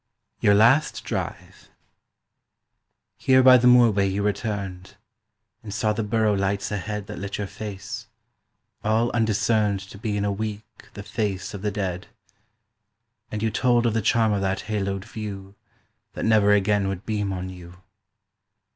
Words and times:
YOUR 0.39 0.55
LAST 0.55 1.03
DRIVE 1.03 1.69
HERE 3.19 3.43
by 3.43 3.59
the 3.59 3.67
moorway 3.67 4.07
you 4.11 4.23
returned, 4.23 4.95
And 5.61 5.71
saw 5.71 5.93
the 5.93 6.01
borough 6.01 6.33
lights 6.33 6.71
ahead 6.71 7.05
That 7.05 7.19
lit 7.19 7.37
your 7.37 7.45
face—all 7.45 9.11
undiscerned 9.11 9.79
To 9.81 9.99
be 9.99 10.17
in 10.17 10.25
a 10.25 10.31
week 10.31 10.89
the 10.95 11.03
face 11.03 11.53
of 11.53 11.61
the 11.61 11.69
dead, 11.69 12.07
And 13.29 13.43
you 13.43 13.51
told 13.51 13.85
of 13.85 13.93
the 13.93 14.01
charm 14.01 14.33
of 14.33 14.41
that 14.41 14.61
haloed 14.61 15.05
view 15.05 15.53
That 16.13 16.25
never 16.25 16.51
again 16.51 16.87
would 16.87 17.05
beam 17.05 17.31
on 17.31 17.49
you. 17.49 17.75